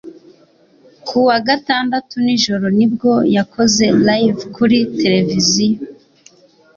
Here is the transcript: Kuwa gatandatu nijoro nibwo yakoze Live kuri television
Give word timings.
Kuwa 1.07 1.35
gatandatu 1.47 2.15
nijoro 2.25 2.65
nibwo 2.77 3.11
yakoze 3.35 3.83
Live 4.07 4.41
kuri 4.55 4.77
television 4.99 5.73